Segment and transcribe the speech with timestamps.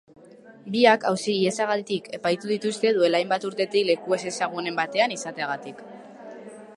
[0.75, 5.85] Biak auzi-ihesagatik epaitu dituzte duela hainbat urtetik leku ezezagunen batean izateagatik.